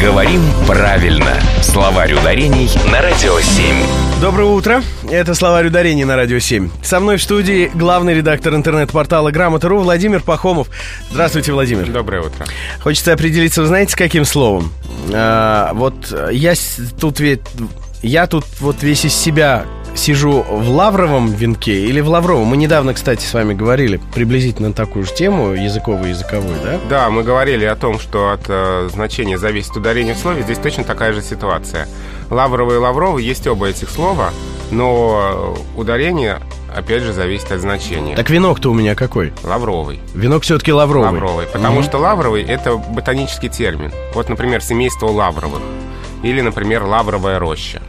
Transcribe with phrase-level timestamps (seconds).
[0.00, 1.34] Говорим правильно.
[1.60, 3.74] Словарь ударений на Радио 7.
[4.20, 4.80] Доброе утро.
[5.10, 6.70] Это словарь ударений на Радио 7.
[6.84, 10.68] Со мной в студии главный редактор интернет-портала Грамота.ру Владимир Пахомов.
[11.10, 11.90] Здравствуйте, Владимир.
[11.90, 12.46] Доброе утро.
[12.80, 14.72] Хочется определиться, вы знаете, с каким словом?
[15.12, 16.54] А, вот я
[17.00, 17.40] тут ведь...
[18.00, 22.46] Я тут вот весь из себя сижу в лавровом венке или в лавровом?
[22.46, 26.80] Мы недавно, кстати, с вами говорили приблизительно такую же тему, языковую-языковую, да?
[26.88, 30.42] Да, мы говорили о том, что от э, значения зависит ударение в слове.
[30.42, 31.88] Здесь точно такая же ситуация.
[32.30, 34.30] Лавровый и лавровый есть оба этих слова,
[34.70, 36.40] но ударение
[36.74, 38.14] опять же, зависит от значения.
[38.16, 39.32] Так венок-то у меня какой?
[39.42, 40.00] Лавровый.
[40.14, 41.10] Венок все-таки лавровый.
[41.10, 41.46] Лавровый.
[41.46, 41.84] Потому mm-hmm.
[41.84, 43.92] что лавровый это ботанический термин.
[44.14, 45.60] Вот, например, семейство лавровых.
[46.22, 47.80] Или, например, лавровая роща.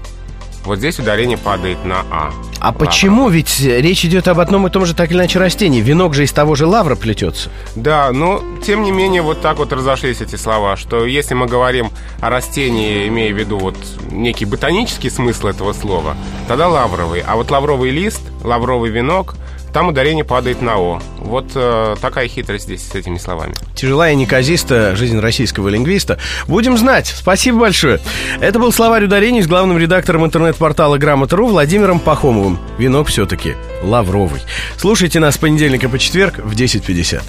[0.66, 2.32] Вот здесь ударение падает на А.
[2.60, 2.80] А лавра.
[2.80, 3.30] почему?
[3.30, 5.82] Ведь речь идет об одном и том же так или иначе растении.
[5.82, 7.50] Венок же из того же лавра плетется.
[7.76, 11.92] Да, но тем не менее вот так вот разошлись эти слова, что если мы говорим
[12.22, 13.78] о растении, имея в виду вот
[14.12, 17.22] некий ботанический смысл этого слова, тогда лавровый.
[17.22, 19.36] А вот лавровый лист, лавровый венок–
[19.74, 21.02] там ударение падает на О.
[21.18, 23.54] Вот э, такая хитрость здесь с этими словами.
[23.76, 26.18] Тяжелая неказиста жизнь российского лингвиста.
[26.48, 27.08] Будем знать.
[27.08, 28.00] Спасибо большое.
[28.40, 32.60] Это был словарь ударений с главным редактором интернет-портала Грамота.ру Владимиром Пахомовым.
[32.78, 34.42] Венок все-таки лавровый.
[34.78, 37.22] Слушайте нас с понедельника по четверг в 10.50.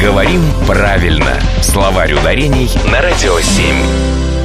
[0.00, 1.40] Говорим правильно.
[1.62, 4.35] Словарь ударений на Радио 7.